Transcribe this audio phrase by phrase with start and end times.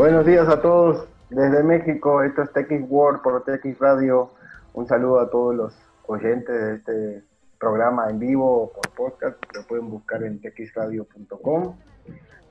[0.00, 2.22] Buenos días a todos desde México.
[2.22, 4.30] Esto es TX World por TX Radio.
[4.72, 5.74] Un saludo a todos los
[6.06, 7.24] oyentes de este
[7.58, 9.36] programa en vivo o por podcast.
[9.54, 11.76] Lo pueden buscar en txradio.com.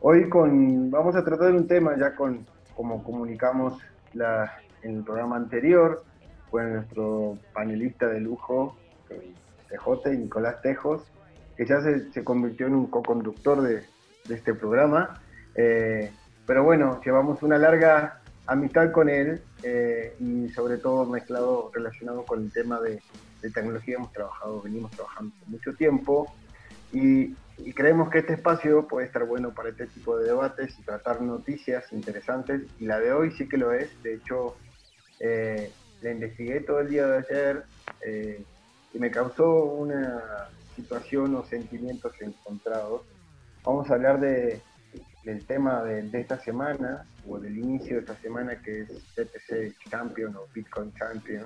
[0.02, 3.81] Hoy con, vamos a tratar un tema ya con como comunicamos
[4.13, 4.54] la,
[4.84, 6.04] en el programa anterior
[6.52, 8.78] con nuestro panelista de lujo,
[9.70, 11.02] Tejote, Nicolás Tejos,
[11.58, 13.81] que ya se, convirtió en un co-conductor de,
[14.28, 15.20] de, este programa.
[15.56, 16.12] Eh,
[16.50, 22.42] pero bueno, llevamos una larga amistad con él eh, y sobre todo mezclado, relacionado con
[22.42, 23.00] el tema de,
[23.54, 26.34] tecnología, hemos trabajado, venimos trabajando mucho tiempo
[26.92, 30.82] y, y, creemos que este espacio puede estar bueno para este tipo de debates y
[30.82, 34.58] tratar noticias interesantes y la de hoy sí que lo es, de hecho
[35.20, 37.64] eh, la investigué todo el día de ayer
[38.04, 38.44] eh,
[38.92, 43.04] y me causó una situación o sentimientos encontrados.
[43.64, 44.64] Vamos a hablar de
[45.23, 50.36] del tema de, esta semana o del inicio de esta semana que es BTC Champion
[50.36, 51.45] o Bitcoin Champion,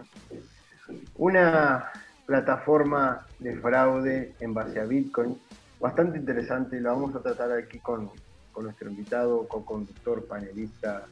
[1.15, 1.91] una
[2.25, 5.37] plataforma de fraude en base a Bitcoin
[5.79, 8.09] bastante interesante, lo vamos a tratar aquí con,
[8.53, 11.05] con nuestro invitado, co-conductor, panelista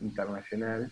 [0.00, 0.90] internacional.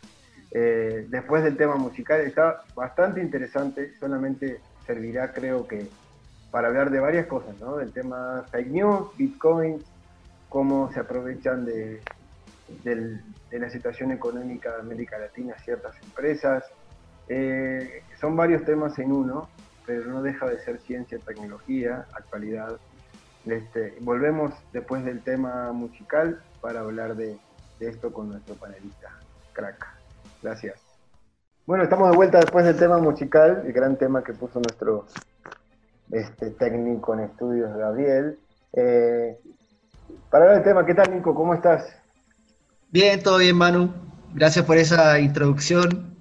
[0.51, 5.89] Eh, después del tema musical está bastante interesante, solamente servirá creo que
[6.51, 7.79] para hablar de varias cosas, ¿no?
[7.79, 9.83] Del tema fake news, Bitcoin,
[10.55, 12.01] cómo se aprovechan de,
[13.51, 16.63] la situación económica de América Latina ciertas empresas.
[17.29, 19.49] Eh, son varios temas en uno,
[19.85, 22.79] pero no deja de ser ciencia, tecnología, actualidad.
[23.47, 27.37] Este, volvemos después del tema musical para hablar de,
[27.81, 29.09] de esto con nuestro panelista,
[29.55, 29.85] Crack.
[30.41, 30.81] Gracias.
[31.67, 35.07] Bueno, estamos de vuelta después del tema musical, el gran tema que puso nuestro
[36.13, 38.39] este, técnico en estudios, Gabriel.
[38.73, 39.37] Eh,
[40.35, 41.33] para hablar del tema, ¿qué tal, Nico?
[41.33, 41.97] ¿Cómo estás?
[42.91, 43.95] Bien, todo bien, Manu.
[44.35, 46.13] Gracias por esa introducción.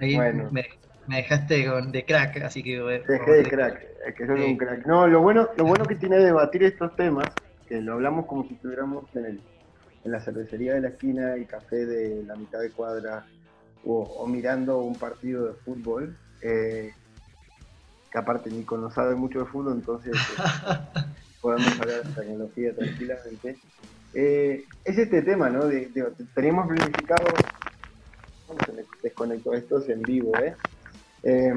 [0.00, 0.48] Ahí bueno.
[0.50, 0.64] me,
[1.06, 2.80] me, dejaste con, de crack, así que...
[2.80, 4.50] Bueno, Dejé de crack, es que soy sí.
[4.52, 4.86] un crack.
[4.86, 7.28] No, lo bueno, lo bueno que tiene debatir estos temas,
[7.68, 9.42] que lo hablamos como si estuviéramos en, el,
[10.04, 13.26] en la cervecería de la esquina y café de la mitad de cuadra,
[13.84, 16.92] o, o mirando un partido de fútbol, eh,
[18.10, 20.14] que aparte Nico no sabe mucho de fútbol, entonces...
[20.14, 21.02] Eh,
[21.42, 23.58] podemos hablar de tecnología tranquilamente.
[24.14, 25.66] Eh, es este tema, ¿no?
[25.66, 27.26] De, de, teníamos planificado,
[28.64, 30.54] se me desconectó esto es en vivo, ¿eh?
[31.24, 31.52] eh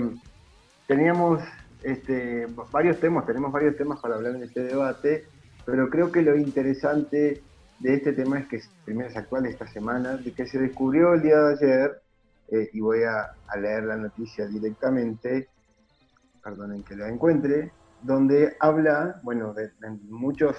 [0.87, 1.41] teníamos
[1.83, 5.25] este, varios temas, tenemos varios temas para hablar en este debate,
[5.65, 7.41] pero creo que lo interesante
[7.79, 11.21] de este tema es que primero es actual esta semana, de que se descubrió el
[11.21, 12.01] día de ayer,
[12.51, 15.49] eh, y voy a, a leer la noticia directamente,
[16.43, 17.71] perdonen que la encuentre,
[18.05, 20.55] donde habla, bueno, de, de muchos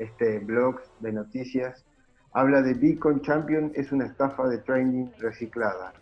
[0.00, 1.84] este, blogs de noticias,
[2.32, 5.92] habla de Bitcoin Champion es una estafa de trading reciclada.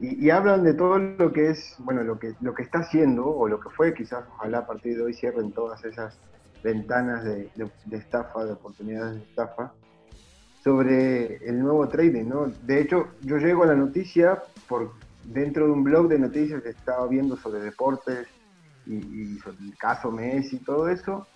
[0.00, 3.48] Y, hablan de todo lo que es, bueno, lo que, lo que está haciendo, o
[3.48, 6.18] lo que fue, quizás ojalá a partir de hoy cierren todas esas
[6.64, 9.72] ventanas de, de, de estafa, de oportunidades de estafa,
[10.64, 12.46] sobre el nuevo trading, ¿no?
[12.66, 14.90] De hecho, yo llego a la noticia por
[15.22, 18.26] dentro de un blog de noticias que estaba viendo sobre deportes,
[18.86, 21.26] y, y el caso Messi y todo eso,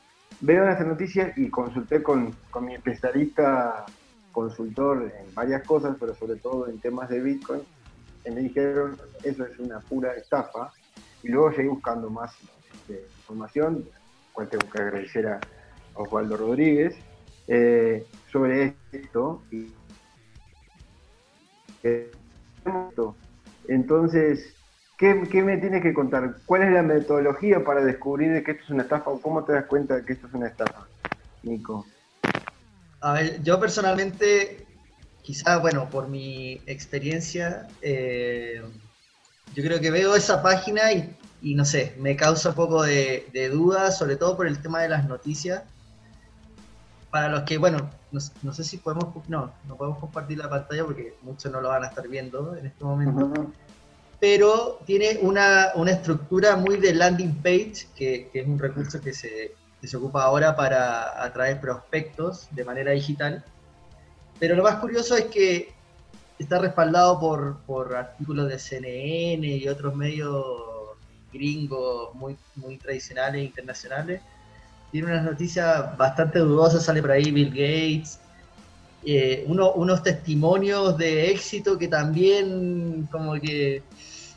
[0.40, 3.86] veo esta noticia y consulté con, con, mi especialista
[4.32, 7.62] consultor en varias cosas, pero sobre todo en temas de Bitcoin,
[8.24, 10.72] y me dijeron, eso es una pura estafa,
[11.22, 12.32] y luego seguí buscando más
[12.72, 13.84] este, información,
[14.32, 15.40] cual tengo que agradecer a
[15.94, 16.94] Osvaldo Rodríguez,
[17.48, 19.72] eh, sobre esto, y
[21.82, 22.10] eh,
[23.66, 24.54] entonces
[24.98, 26.38] ¿Qué, ¿Qué, me tienes que contar?
[26.44, 29.66] ¿Cuál es la metodología para descubrir que esto es una estafa o cómo te das
[29.66, 30.88] cuenta de que esto es una estafa,
[31.44, 31.86] Nico?
[33.00, 34.66] A ver, yo personalmente,
[35.22, 38.60] quizás, bueno, por mi experiencia, eh,
[39.54, 43.28] yo creo que veo esa página y, y, no sé, me causa un poco de,
[43.32, 45.62] de duda, sobre todo por el tema de las noticias.
[47.12, 50.84] Para los que, bueno, no, no, sé si podemos, no, no podemos compartir la pantalla
[50.84, 53.26] porque muchos no lo van a estar viendo en este momento.
[53.26, 53.52] Uh -huh
[54.20, 59.12] pero tiene una, una, estructura muy de landing page, que, que es un recurso que
[59.12, 63.44] se, que se, ocupa ahora para atraer prospectos de manera digital.
[64.40, 65.72] Pero lo más curioso es que
[66.38, 70.44] está respaldado por, por artículos de CNN y otros medios
[71.32, 74.22] gringos muy, muy tradicionales e internacionales.
[74.90, 78.20] Tiene unas noticias bastante dudosas, sale por ahí Bill Gates,
[79.04, 83.82] eh, uno, unos testimonios de éxito que también como que,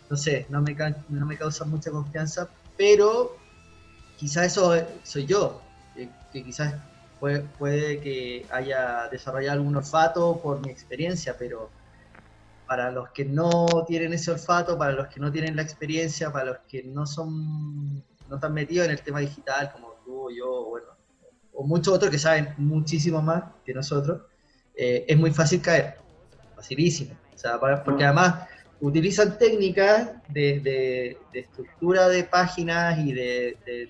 [0.10, 0.75] no sé, no me,
[1.10, 3.38] no me causan mucha confianza, pero
[4.18, 4.74] quizás eso
[5.04, 5.62] soy yo,
[5.96, 6.75] que, que quizás
[7.22, 11.69] puede, que haya desarrollado algún olfato por mi experiencia, pero
[12.68, 16.46] para los que no tienen ese olfato, para los que no tienen la experiencia, para
[16.46, 20.88] los que no son, no están metidos en el tema digital, como tú yo, bueno,
[21.54, 24.22] o muchos otros que saben muchísimo más que nosotros,
[24.76, 25.96] eh, es muy fácil caer,
[26.56, 27.16] facilísimo.
[27.34, 28.48] O sea, porque además
[28.82, 33.90] utilizan técnicas de, estructura de páginas y de,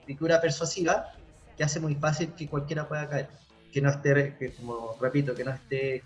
[0.00, 1.12] escritura persuasiva
[1.56, 3.28] que hace muy fácil que cualquiera pueda caer.
[3.72, 6.02] Que no esté, que, como repito, que no esté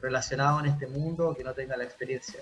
[0.00, 2.40] relacionado en este mundo, que no tenga la experiencia.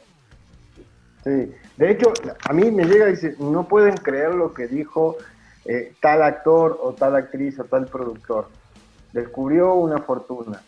[1.24, 2.12] Sí, de hecho,
[2.48, 5.16] a mí me llega y dice, no pueden creer lo que dijo
[5.64, 8.48] eh, tal actor o tal actriz o tal productor.
[9.12, 10.62] Descubrió una fortuna.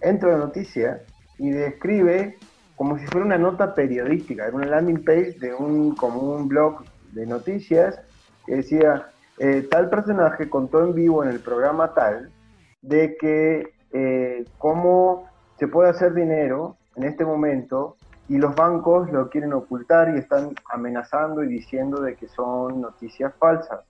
[0.00, 1.02] Entra la noticia
[1.38, 2.38] y describe
[2.76, 6.82] como si fuera una nota periodística, era una landing page de un, como un blog
[7.12, 8.00] de noticias
[8.44, 9.06] que decía,
[9.38, 12.32] eh, tal personaje contó en vivo en el programa tal
[12.80, 15.28] de que eh, cómo
[15.58, 17.96] se puede hacer dinero en este momento
[18.28, 23.32] y los bancos lo quieren ocultar y están amenazando y diciendo de que son noticias
[23.38, 23.80] falsas.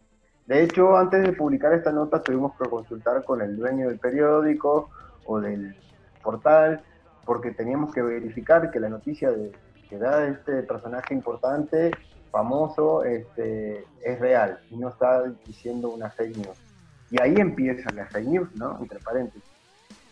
[0.46, 4.90] De hecho, antes de publicar esta nota tuvimos que consultar con el dueño del periódico
[5.24, 5.76] o del
[6.22, 6.82] portal
[7.24, 9.52] porque teníamos que verificar que la noticia de,
[9.88, 11.92] que da este personaje importante,
[12.30, 16.58] famoso, este, es real y no está diciendo una fake news.
[17.10, 18.78] Y ahí empieza la fake news, ¿no?
[18.80, 19.42] Entre paréntesis.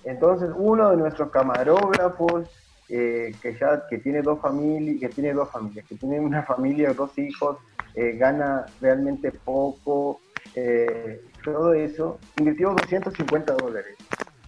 [0.05, 2.49] Entonces, uno de nuestros camarógrafos,
[2.88, 6.93] eh, que ya que tiene dos familias, que tiene dos familias, que tiene una familia,
[6.93, 7.56] dos hijos,
[7.95, 10.21] eh, gana realmente poco,
[10.55, 13.97] eh, todo eso, invirtió 250 dólares.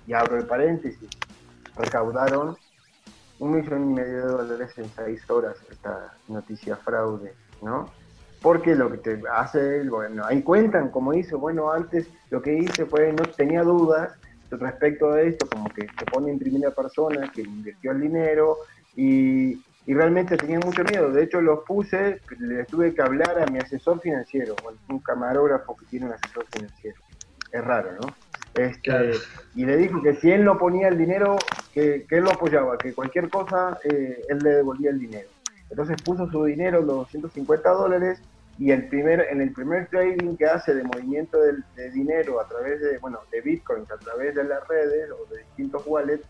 [0.06, 1.09] Y abro el paréntesis,
[1.77, 2.56] recaudaron
[3.39, 7.91] un millón y medio de dólares en seis horas esta noticia fraude, ¿no?
[8.41, 12.87] Porque lo que te hace, bueno, ahí cuentan como hizo, bueno, antes lo que hice
[12.87, 14.12] fue, no tenía dudas,
[14.50, 18.59] respecto a esto, como que se pone en primera persona, que invirtió el dinero
[18.97, 21.11] y, y realmente tenía mucho miedo.
[21.11, 24.55] De hecho, los puse, le tuve que hablar a mi asesor financiero,
[24.88, 26.96] un camarógrafo que tiene un asesor financiero.
[27.50, 28.14] Es raro, ¿no?
[28.55, 29.12] Este,
[29.55, 31.37] Y le dijo que si él no ponía el dinero,
[31.73, 35.29] que, que él lo apoyaba, que cualquier cosa, eh, él le devolvía el dinero.
[35.70, 38.20] Entonces puso su dinero, los 250 dólares,
[38.58, 42.81] y el primer, en el primer trading que hace de movimiento de, dinero a través
[42.81, 46.26] de, bueno, de bitcoins, a través de las redes o de distintos wallets,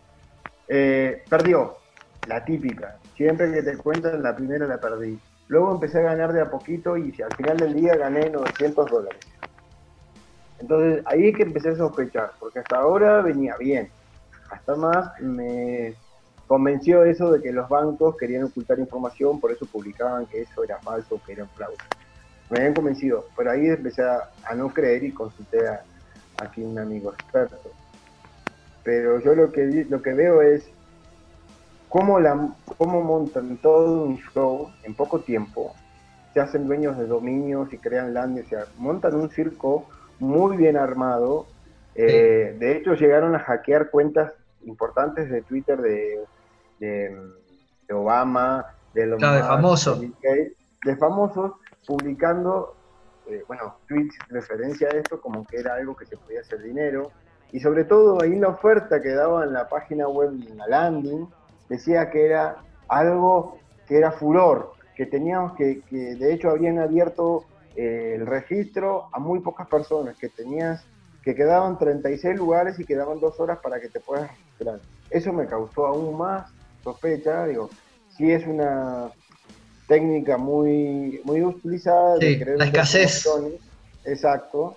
[0.69, 1.77] eh, perdió,
[2.27, 2.97] la típica.
[3.17, 5.19] Siempre que te cuentan, la primera la perdí.
[5.49, 9.21] Luego empecé a ganar de a poquito y al final del día gané 900 dólares.
[10.61, 13.89] Entonces ahí es que empecé a sospechar, porque hasta ahora venía bien.
[14.51, 15.95] Hasta más me
[16.47, 20.79] convenció eso de que los bancos querían ocultar información, por eso publicaban que eso era
[20.79, 21.77] falso, que era un fraude
[22.53, 25.83] me habían convencido, pero ahí empecé a, no creer y consulté a,
[26.37, 27.57] aquí un amigo experto.
[28.85, 30.69] Pero yo lo que, lo que veo es
[31.93, 32.49] cómo, la,
[32.79, 35.75] cómo montan todo un show en poco tiempo,
[36.33, 39.87] se hacen dueños de dominios y crean land, o sea, montan un circo
[40.19, 41.47] muy bien armado.
[41.95, 44.33] Eh, de hecho, llegaron a hackear cuentas
[44.65, 46.25] importantes de Twitter de,
[46.81, 47.15] de,
[47.93, 50.01] Obama, de los de famosos.
[50.01, 51.53] de famosos
[51.87, 52.75] publicando,
[53.27, 57.11] eh, bueno, tweets referencia a esto como que era algo que se podía hacer dinero.
[57.51, 61.29] Y sobre todo ahí la oferta que daba en la página web, en la landing,
[61.69, 62.57] decía que era
[62.89, 67.45] algo que era furor, que teníamos que, que de hecho habían abierto
[67.77, 70.85] eh, el registro a muy pocas personas, que tenías,
[71.23, 74.81] que quedaban 36 lugares y quedaban dos horas para que te puedas registrar.
[75.11, 76.51] Eso me causó aún más
[76.85, 77.71] sospecha, digo,
[78.17, 79.11] si es una
[79.87, 82.19] técnica muy, muy utilizada.
[82.19, 83.27] de la escasez.
[84.05, 84.77] Exacto.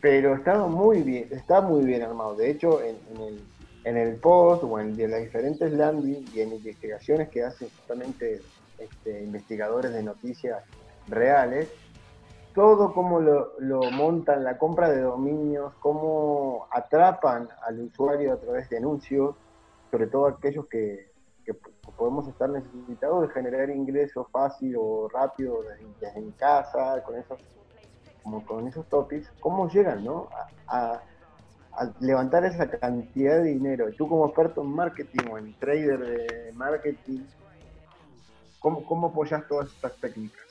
[0.00, 2.36] Pero estaba muy bien, está muy bien armado.
[2.36, 3.40] De hecho, en, el,
[3.86, 8.42] en el post o en las diferentes landings y en investigaciones que hacen justamente
[8.78, 10.64] este, investigadores de noticias
[11.06, 11.68] reales,
[12.52, 18.68] todo como lo, lo, montan, la compra de dominios, cómo atrapan al usuario a través
[18.70, 19.36] de anuncios,
[19.92, 21.12] sobre todo aquellos que,
[21.44, 21.54] que
[21.96, 27.38] podemos estar necesitados de generar ingresos fácil o rápido desde, en casa, con esos,
[28.24, 30.28] como con esos topics, ¿cómo llegan ¿no?
[30.66, 31.00] a,
[32.00, 33.86] levantar esa cantidad de dinero?
[33.96, 37.20] Tú como experto en marketing o en trader de marketing,
[38.58, 40.42] ¿cómo, cómo apoyas todas estas técnicas?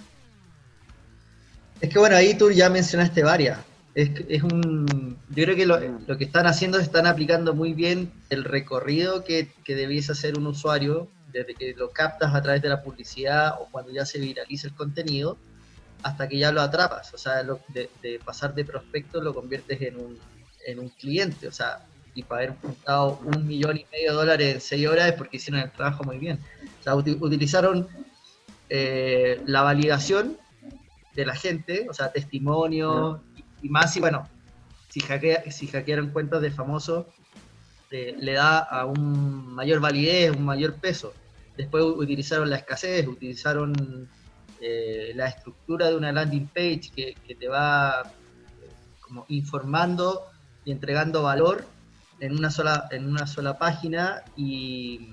[1.82, 3.60] Es que bueno, ahí tú ya mencionaste varias.
[3.94, 7.74] Es, es un, yo creo que lo, lo, que están haciendo es están aplicando muy
[7.74, 12.62] bien el recorrido que, que debiese hacer un usuario desde que lo captas a través
[12.62, 15.38] de la publicidad o cuando ya se viraliza el contenido,
[16.01, 17.13] hasta que ya lo atrapas.
[17.13, 20.20] O sea, de, pasar de prospecto lo conviertes en un,
[20.65, 24.53] en un cliente, o sea, y para haber juntado un millón y medio de dólares
[24.55, 26.39] en seis horas es porque hicieron el trabajo muy bien.
[26.79, 27.88] O sea, utilizaron
[28.69, 30.38] eh, la validación
[31.13, 33.19] de la gente, o sea, testimonios
[33.62, 34.27] y, más, y bueno,
[34.89, 37.05] si, hackea, si hackearon cuentas de famosos,
[37.91, 41.13] eh, le da a un mayor validez, un mayor peso.
[41.57, 44.10] Después utilizaron la escasez, utilizaron
[44.62, 48.10] eh, la estructura de una landing page que, que te va
[49.01, 50.31] como informando
[50.65, 51.63] y entregando valor
[52.19, 55.12] en una sola, en una sola página y,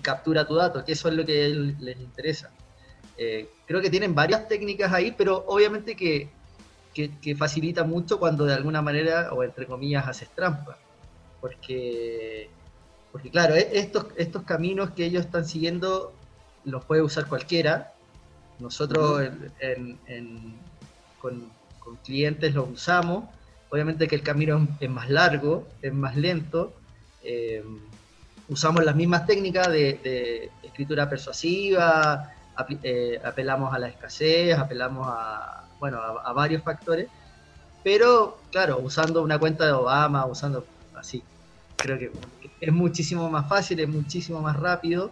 [0.00, 1.48] captura tu dato, que eso es lo que
[1.80, 2.52] les interesa.
[3.16, 6.30] Eh, creo que tienen varias técnicas ahí, pero obviamente que,
[7.36, 10.78] facilita mucho cuando de alguna manera, o entre comillas, haces trampa.
[11.40, 12.48] Porque,
[13.10, 16.12] porque claro, e, estos, estos caminos que ellos están siguiendo
[16.64, 17.92] los puede usar cualquiera.
[18.60, 19.28] Nosotros
[21.20, 21.50] con,
[21.80, 23.24] con clientes los usamos
[23.70, 26.72] Obviamente que el camino es más largo, es más lento.
[27.22, 27.62] Eh,
[28.48, 32.32] usamos las mismas técnicas de, escritura persuasiva,
[32.82, 37.08] eh, apelamos a la escasez, apelamos a, bueno, a, varios factores,
[37.84, 40.64] pero claro, usando una cuenta de Obama, usando
[40.96, 41.22] así,
[41.76, 42.10] creo que
[42.60, 45.10] es muchísimo más fácil, es muchísimo más rápido.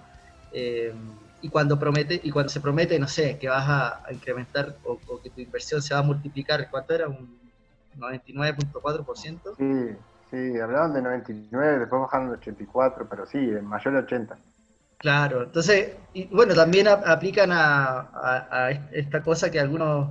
[0.52, 0.94] Eh,
[1.42, 5.20] y cuando promete y cuando se promete no sé que vas a, incrementar o, o,
[5.20, 7.45] que tu inversión se va a multiplicar cuánto era un
[7.98, 9.56] 99.4%.
[9.56, 9.96] Sí,
[10.30, 14.38] sí, hablaban de 99, después bajaron de 84, pero sí, mayor de 80.
[14.98, 20.08] Claro, entonces, y bueno, también aplican a, esta cosa que algunos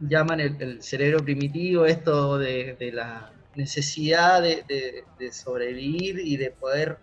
[0.00, 6.98] llaman el, cerebro primitivo, esto de, la necesidad de, sobrevivir y de poder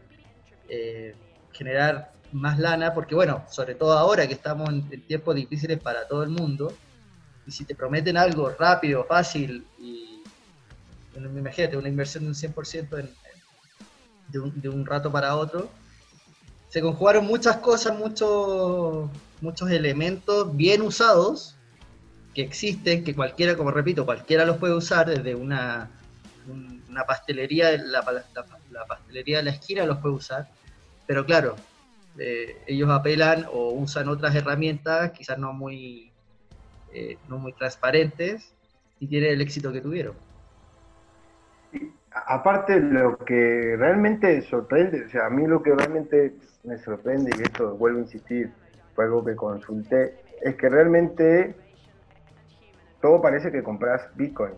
[0.68, 1.16] eh,
[1.52, 6.24] generar más lana, porque bueno, sobre todo ahora que estamos en, tiempos difíciles para todo
[6.24, 6.74] el mundo,
[7.46, 10.09] y si te prometen algo rápido, fácil y
[11.16, 13.10] imagínate, una inversión de un 100% en,
[14.30, 15.70] de, un, de un rato para otro.
[16.70, 19.10] Se conjugaron muchas cosas, muchos,
[19.42, 21.56] muchos elementos bien usados
[22.34, 25.90] que existen, que cualquiera, como repito, cualquiera los puede usar, desde una,
[26.90, 28.04] una pastelería, la,
[28.88, 30.48] pastelería de la esquina los puede usar,
[31.08, 31.56] pero claro,
[32.20, 36.12] eh, ellos apelan o usan otras herramientas, quizás no muy,
[36.94, 38.54] eh, no muy transparentes,
[39.00, 40.29] y tienen el éxito que tuvieron
[42.12, 47.42] aparte lo que realmente sorprende, o sea, a mí lo que realmente me sorprende, y
[47.42, 48.52] esto vuelvo a insistir,
[48.96, 51.56] fue algo que consulté, es que realmente
[53.02, 54.54] todo parece que compras Bitcoin.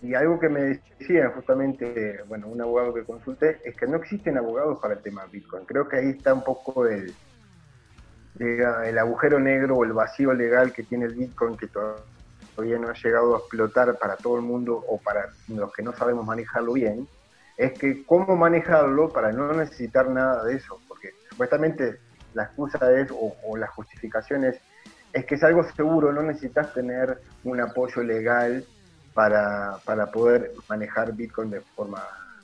[0.00, 4.38] Y algo que me decía justamente, bueno, un abogado que consulté, es que no existen
[4.38, 5.64] abogados para el tema Bitcoin.
[5.64, 7.12] Creo que ahí está un poco el,
[8.38, 12.04] el agujero negro o el vacío legal que tiene el Bitcoin, que todavía
[12.58, 15.92] todavía no ha llegado a explotar para todo el mundo o para los que no
[15.92, 17.06] sabemos manejarlo bien,
[17.56, 22.00] es que cómo manejarlo para no necesitar nada de eso, porque supuestamente
[22.34, 24.56] la excusa es, o, la justificación es,
[25.12, 28.64] es que es algo seguro, no necesitas tener un apoyo legal
[29.14, 32.02] para, para poder manejar Bitcoin de forma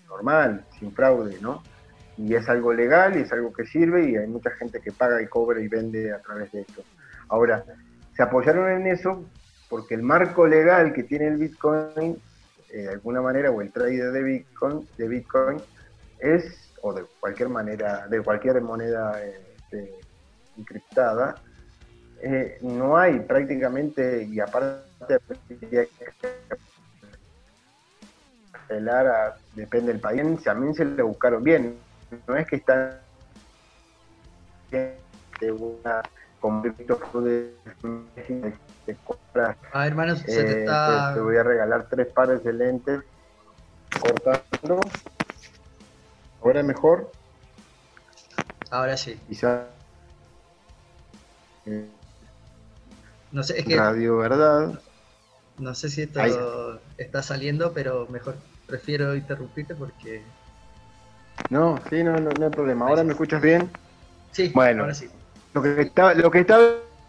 [0.08, 1.60] normal, sin fraude, ¿no?
[2.16, 5.20] Y es algo legal y es algo que sirve y hay mucha gente que paga
[5.20, 6.84] y cobra y vende a través de esto.
[7.28, 7.64] Ahora,
[8.16, 9.28] se apoyaron en eso
[9.74, 12.16] porque el marco legal que tiene el Bitcoin,
[12.70, 15.60] eh, de alguna manera, o el trader de Bitcoin, de Bitcoin,
[16.20, 19.92] es, o de cualquier manera, de cualquier moneda este,
[20.56, 21.42] encriptada,
[22.22, 25.18] eh, no hay prácticamente, y aparte
[28.52, 31.76] apelar a, depende del país, también se le buscaron bien,
[32.28, 33.00] no es que están
[34.70, 36.00] de una
[36.44, 36.60] como
[37.22, 37.54] de
[39.72, 41.14] a ver, hermanos, se te eh, está...
[41.14, 43.00] Te, voy a regalar tres pares de lentes
[43.98, 44.80] cortando.
[46.42, 47.10] ¿Ahora mejor?
[48.70, 49.18] Ahora sí.
[49.26, 49.68] Quizá...
[53.32, 53.76] no sé, es que...
[53.76, 54.78] Radio Verdad.
[55.56, 58.36] No sé si esto está saliendo, pero mejor
[58.66, 60.22] prefiero interrumpirte porque...
[61.48, 62.86] No, sí, no, no, hay problema.
[62.86, 63.70] ¿Ahora me escuchas bien?
[64.32, 65.08] Sí, bueno, ahora sí.
[65.54, 66.62] Lo que estaba, lo que estaba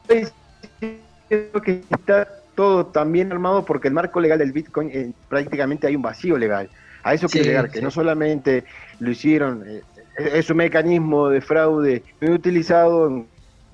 [0.08, 5.96] diciendo que está todo también armado porque el marco legal del Bitcoin eh, prácticamente hay
[5.96, 6.70] un vacío legal.
[7.04, 8.64] A eso quiero llegar, que no solamente
[9.00, 9.82] lo hicieron, eh,
[10.18, 13.28] es un mecanismo de fraude muy utilizado en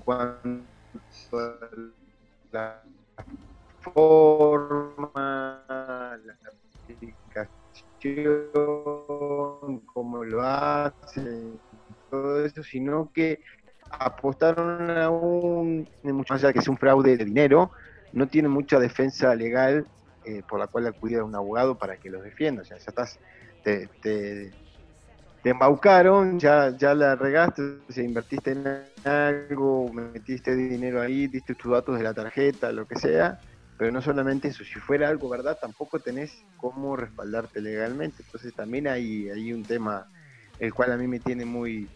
[0.04, 0.64] cuanto
[1.34, 1.60] a
[2.52, 2.82] la
[3.82, 5.64] forma,
[6.26, 6.36] la
[8.00, 11.60] aplicación, cómo lo hacen,
[12.10, 13.40] todo eso, sino que
[14.00, 17.72] apostaron a un, mucho más que es un fraude de dinero,
[18.14, 19.86] no tienen mucha defensa legal
[20.24, 22.62] eh, por la cual acudir a un abogado para que los defienda.
[22.62, 23.20] O sea, ya estás
[23.64, 24.54] te, te,
[25.44, 31.98] embaucaron, ya, ya la regaste, o invertiste en algo, metiste dinero ahí, diste tus datos
[31.98, 33.40] de la tarjeta, lo que sea,
[33.78, 38.22] pero no solamente eso, si fuera algo verdad, tampoco tenés cómo respaldarte legalmente.
[38.24, 40.08] Entonces también hay, hay un tema
[40.60, 41.90] el cual a mí me tiene muy,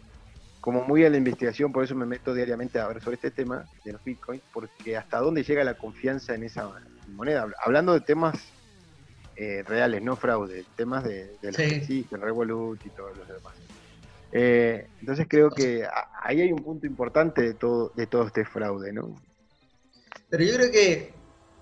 [0.60, 3.64] como muy a la investigación, por eso me meto diariamente a ver sobre este tema
[3.84, 6.70] de los bitcoins, porque hasta dónde llega la confianza en esa
[7.08, 7.46] moneda.
[7.64, 8.34] Hablando de temas
[9.36, 13.54] eh, reales, no fraude, temas de, de los que existen, Revolut y todos los demás.
[14.32, 15.86] Eh, entonces creo que
[16.22, 19.14] ahí hay un punto importante de todo, de todo este fraude, ¿no?
[20.28, 21.14] Pero yo creo que,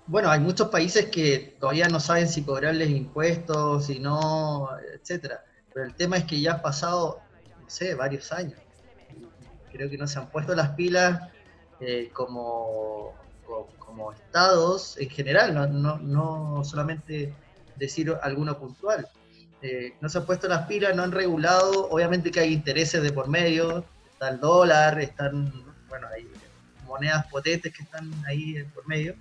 [0.07, 5.43] bueno, hay muchos países que todavía no saben si cobrarles impuestos, si no, etcétera.
[5.73, 7.19] Pero el tema es que ya han pasado,
[7.61, 8.59] no sé, varios años.
[9.75, 11.21] Creo que no se han puesto las pilas
[11.81, 13.13] eh, como,
[13.77, 17.33] como, estados en general, no, no, no solamente
[17.75, 19.07] decir alguno puntual.
[19.61, 23.11] Eh, no se han puesto las pilas, no han regulado, obviamente que hay intereses de
[23.11, 25.51] por medio, está el dólar, están,
[25.89, 26.29] bueno, hay
[26.87, 29.15] monedas potentes que están ahí por medio,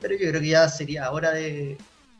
[0.00, 1.78] pero yo creo que ya sería hora de,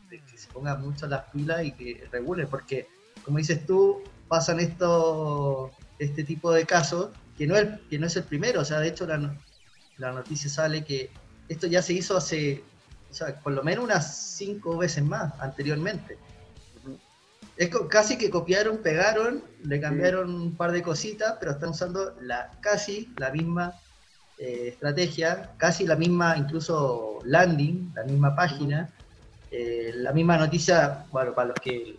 [0.09, 2.87] que se pongan mucho las pilas y que regulen, porque
[3.25, 8.15] como dices tú, pasan esto, este tipo de casos, que no, es, que no es
[8.15, 9.35] el primero, o sea, de hecho la,
[9.97, 11.09] la noticia sale que
[11.47, 12.63] esto ya se hizo hace
[13.09, 16.17] o sea, por lo menos unas cinco veces más anteriormente.
[17.55, 22.51] Es casi que copiaron, pegaron, le cambiaron un par de cositas, pero están usando la,
[22.61, 23.73] casi la misma
[24.37, 28.89] eh, estrategia, casi la misma incluso landing, la misma página,
[29.49, 31.97] eh, la misma noticia, bueno, para los que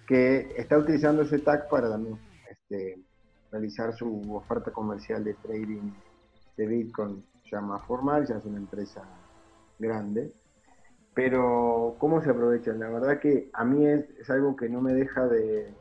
[0.08, 2.18] que está utilizando ese tag para también
[2.50, 2.98] este,
[3.52, 5.92] realizar su oferta comercial de trading
[6.56, 9.04] de Bitcoin ya más formal, ya es una empresa
[9.78, 10.32] grande
[11.14, 12.78] pero cómo se aprovechan.
[12.78, 15.74] La verdad que a mí es, algo que no me deja de,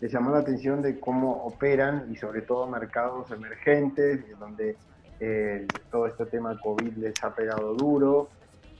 [0.00, 4.76] llamar la atención de cómo operan y sobre todo mercados emergentes, donde
[5.18, 8.28] eh, todo este tema COVID les ha pegado duro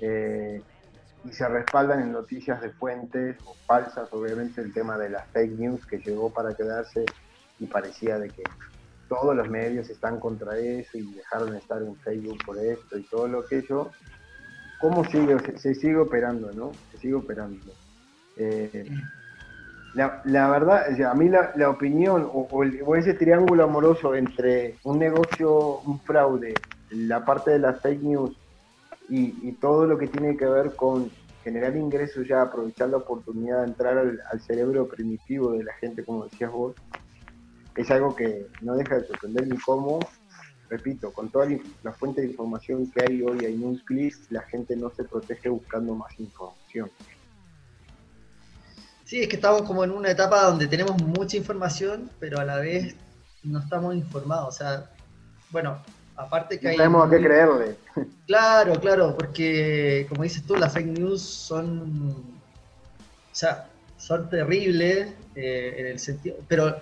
[0.01, 0.63] eh,
[1.25, 5.59] y se respaldan en noticias de fuentes o falsas, obviamente el tema de las fake
[5.59, 7.05] news que llegó para quedarse
[7.59, 8.43] y parecía de que
[9.09, 13.03] todos los medios están contra eso y dejaron de estar en Facebook por esto y
[13.05, 13.91] todo lo que ello
[14.83, 16.73] cómo sigue, se, sigue operando, ¿no?
[16.91, 17.73] Se sigue operando.
[18.37, 18.91] Eh,
[19.95, 26.55] la, verdad, a mí la, opinión o, ese triángulo amoroso entre un negocio, un fraude,
[26.91, 28.37] la parte de las fake news
[29.09, 31.11] y, todo lo que tiene que ver con
[31.45, 36.05] generar ingresos ya, aprovechar la oportunidad de entrar al, al, cerebro primitivo de la gente,
[36.05, 36.75] como decías vos,
[37.77, 40.01] es algo que no deja de sorprender ni cómo
[40.73, 41.47] repito, con toda
[41.83, 45.51] la fuente de información que hay hoy en un clic, la gente no se protege
[45.51, 46.91] buscando más información.
[49.05, 52.57] Sí, es que estamos como en una etapa donde tenemos mucha información, pero a la
[52.57, 52.97] vez
[53.43, 54.49] no estamos informados.
[54.49, 54.91] O sea,
[55.51, 55.83] bueno,
[56.23, 56.77] aparte que no hay...
[56.77, 57.77] Sabemos a qué creerle.
[58.27, 62.11] Claro, claro, porque como dices tú, las fake news son...
[62.11, 66.37] O sea, son terribles eh, en el sentido...
[66.49, 66.77] Pero,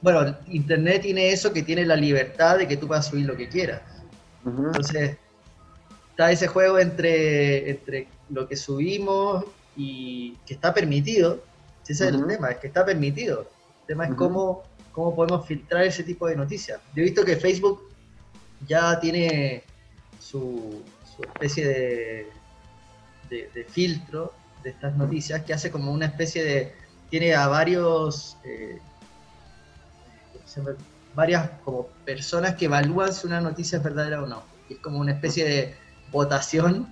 [0.00, 3.48] bueno, Internet tiene eso que tiene la libertad de que tú puedas subir lo que
[3.48, 3.82] quieras.
[4.44, 5.16] Entonces,
[6.10, 9.44] está ese juego entre, entre lo que subimos
[9.76, 11.42] y que está permitido.
[11.82, 13.48] Ese es el tema, es que está permitido.
[13.82, 16.80] El tema es cómo, cómo podemos filtrar ese tipo de noticias.
[16.94, 17.82] Yo he visto que Facebook
[18.60, 19.62] ya tiene
[20.18, 20.82] su,
[21.20, 22.32] especie de,
[23.28, 26.74] de, filtro de estas noticias que hace como una especie de...
[27.08, 28.36] Tiene a varios...
[28.44, 28.80] eh,
[31.14, 34.44] varias como personas que evalúan si una noticia es verdadera o no.
[34.68, 35.74] Es como una especie de
[36.10, 36.88] votación,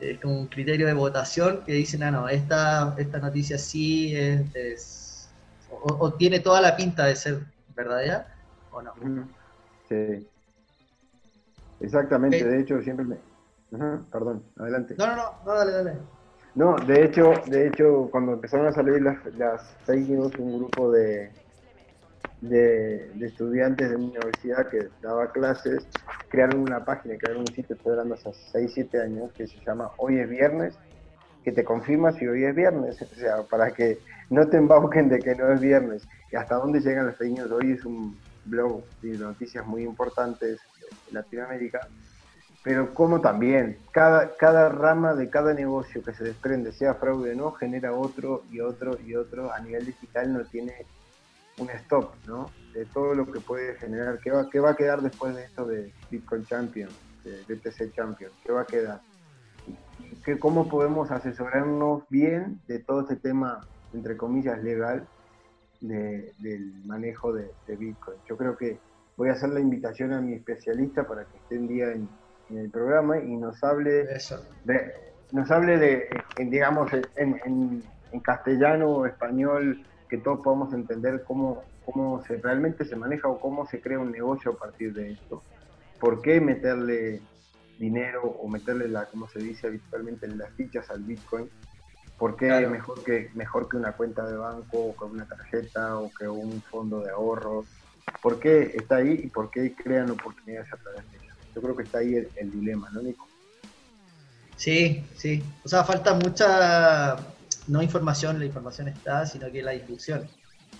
[0.00, 5.30] es como un criterio de votación que dicen, ah, no, esta, esta noticia sí es,
[5.70, 8.26] o, o tiene toda la pinta de ser verdadera
[8.70, 8.92] o no.
[8.94, 9.28] Ujú.
[9.88, 10.28] Sí.
[11.80, 13.16] Exactamente, de hecho siempre me...
[14.10, 14.94] Perdón, adelante.
[14.98, 15.92] No, no, no, no, dale, dale.
[16.54, 20.90] No, de hecho, de hecho, cuando empezaron a salir las, las fake news, un grupo
[20.90, 21.30] de,
[22.40, 25.86] de, de estudiantes de una universidad que daba clases,
[26.28, 29.90] crearon una página, crearon un sitio, estoy hablando hace 6, 7 años, que se llama
[29.98, 30.78] Hoy es Viernes,
[31.44, 33.98] que te confirma si hoy es viernes, o sea, para que
[34.30, 36.06] no te embauquen de que no es viernes.
[36.30, 37.50] Y hasta dónde llegan las fake news.
[37.50, 40.60] Hoy es un blog de noticias muy importantes
[41.10, 41.80] Latinoamérica,
[42.62, 47.36] pero como también cada, cada rama de cada negocio que se desprende, sea fraude o
[47.36, 49.52] no, genera otro y otro y otro.
[49.52, 50.74] A nivel digital no tiene
[51.56, 52.52] un stop, ¿no?
[52.72, 54.20] De todo lo que puede generar.
[54.22, 58.32] ¿Qué va, qué va a quedar después de esto de Bitcoin Champion, de BTC Champion?
[58.42, 59.02] ¿Qué va a quedar?
[60.24, 65.08] ¿Qué, ¿Cómo podemos asesorarnos bien de todo este tema, entre comillas, legal
[65.80, 68.20] de- del manejo de Bitcoin?
[68.28, 68.82] Yo creo que
[69.18, 72.08] voy a hacer la invitación a mi especialista para que esté un día en,
[72.48, 74.36] en el programa y nos hable Eso.
[74.62, 74.92] de,
[75.32, 81.24] nos hable de, en, digamos, en, en- en castellano o español, que todos podamos entender
[81.26, 85.10] cómo, cómo se realmente se maneja o cómo se crea un negocio a partir de
[85.12, 85.42] esto.
[86.00, 87.20] ¿Por qué meterle
[87.76, 91.50] dinero o meterle, la como se dice habitualmente, las fichas al Bitcoin?
[92.16, 92.70] ¿Por qué Claro.
[92.70, 96.62] mejor, que, mejor que una cuenta de banco o que una tarjeta o que un
[96.70, 97.68] fondo de ahorros?
[98.22, 101.32] ¿Por qué está ahí y por qué crean oportunidades a través de ello?
[101.54, 103.28] Yo creo que está ahí el, el dilema, ¿no, Nico?
[104.56, 105.42] Sí, sí.
[105.64, 107.16] O sea, falta mucha,
[107.68, 110.28] no información, la información está, sino que la difusión.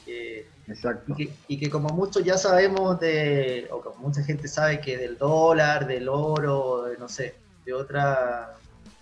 [0.05, 1.13] Que- Exacto.
[1.13, 4.99] y, que, y que como muchos ya sabemos de, o como mucha gente sabe que
[4.99, 8.55] del dólar, del oro, de, no sé, de, otra,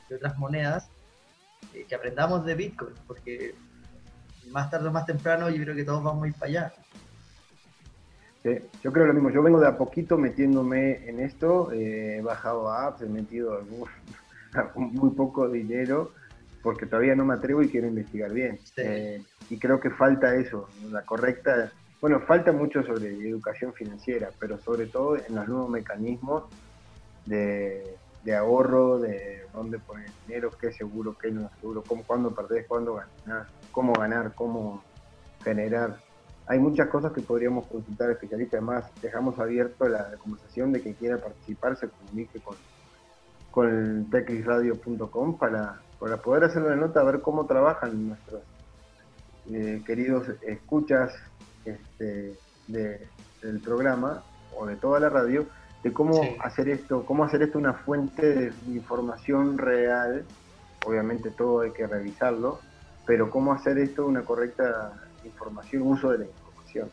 [0.08, 0.88] de otras monedas,
[1.74, 3.54] eh, que aprendamos de Bitcoin, porque
[4.50, 6.74] más tarde o más temprano yo creo que todos vamos a ir para allá.
[8.42, 9.30] Sí, yo creo lo mismo.
[9.30, 11.72] Yo vengo de a poquito metiéndome en esto.
[11.72, 13.88] eh, he bajado apps, he metido algún,
[14.94, 16.12] muy poco dinero
[16.62, 18.58] porque todavía no me atrevo y quiero investigar bien.
[18.58, 18.82] Sí.
[18.84, 21.72] Eh, y creo que falta eso, la correcta.
[22.00, 26.44] Bueno, falta mucho sobre educación financiera, pero sobre todo en los nuevos mecanismos
[27.24, 32.66] de, de ahorro, de dónde poner dinero, qué seguro, qué no seguro, cómo, cuándo perdés,
[32.66, 34.82] cuándo ganar, cómo ganar, cómo
[35.44, 35.96] generar
[36.46, 38.58] hay muchas cosas que podríamos consultar a especialistas.
[38.58, 42.56] Además, dejamos abierto la conversación de que quiera participar, se comunique con,
[43.50, 48.44] con techrisradio.com para, para poder hacer una nota, a ver cómo trabajan nuestros
[49.46, 51.12] eh, queridos escuchas
[51.64, 53.10] este, de-
[53.42, 55.48] del programa o de toda la radio,
[55.82, 56.36] de cómo Sí.
[56.40, 60.26] hacer esto, cómo hacer esto una fuente de información real.
[60.82, 62.60] Obviamente todo hay que revisarlo,
[63.04, 64.92] pero cómo hacer esto una correcta
[65.26, 66.90] información, uso de la información.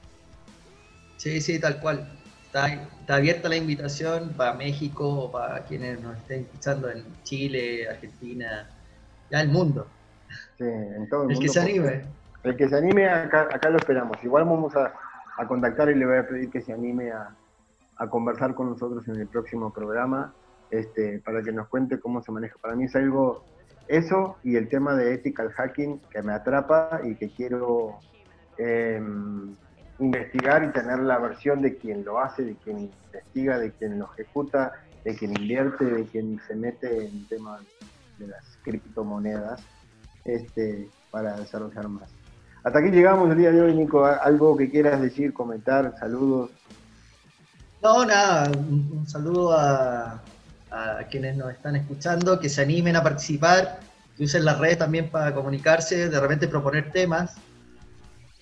[1.18, 2.08] Sí, sí, tal cual.
[2.46, 8.70] Está, está abierta la invitación para México para quienes nos estén escuchando en Chile, Argentina,
[9.32, 9.88] ya el mundo.
[10.58, 12.02] Sí, en todo el, El que mundo, se anime.
[12.44, 14.18] El que se anime, acá, acá lo esperamos.
[14.24, 14.94] Igual vamos a,
[15.38, 17.36] a contactar y le voy a pedir que se anime a,
[17.98, 20.34] a conversar con nosotros en el próximo programa
[20.72, 22.56] este, para que nos cuente cómo se maneja.
[22.60, 23.44] Para mí es algo,
[23.88, 28.00] eso y el tema de ethical hacking que me atrapa y que quiero
[28.58, 29.02] eh,
[30.00, 34.10] investigar y tener la versión de quien lo hace, de quien investiga, de quien lo
[34.14, 37.62] ejecuta, de quien invierte, de quien se mete en temas
[38.18, 39.62] de las criptomonedas
[40.26, 42.10] este, para desarrollar más.
[42.64, 44.06] Hasta aquí llegamos el día de hoy, Nico.
[44.06, 46.52] ¿Algo que quieras decir, comentar, saludos?
[47.82, 50.22] No, nada, un, saludo a,
[50.72, 53.80] a quienes nos están escuchando, que se animen a participar.
[54.16, 57.36] Que usen las redes también para comunicarse, de repente proponer temas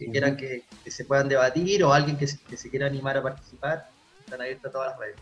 [0.01, 3.87] que quieran que, se puedan debatir o alguien que, se quiera animar a participar.
[4.19, 5.15] Están abiertas todas las redes.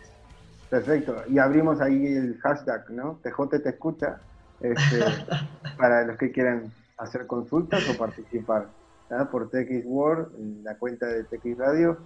[0.69, 1.23] Perfecto.
[1.27, 3.19] Y abrimos ahí el hashtag, ¿no?
[3.21, 4.21] TJ te escucha,
[4.61, 5.03] este,
[5.77, 8.67] para los que quieran hacer consultas o participar.
[9.31, 11.97] Por TX World, en la cuenta de TX Radio.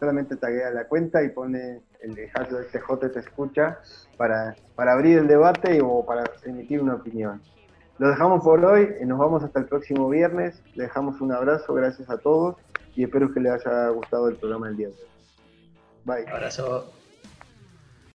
[0.00, 3.78] Solamente taguea la cuenta y pone el hashtag TJ te escucha
[4.16, 7.40] para, para abrir el debate o para emitir una opinión.
[7.98, 10.62] Lo dejamos por hoy, nos vamos hasta el próximo viernes.
[10.74, 12.56] Le dejamos un abrazo, gracias a todos
[12.94, 15.00] y espero que les haya gustado el programa del día de hoy.
[16.04, 16.28] Bye.
[16.28, 16.92] Abrazo.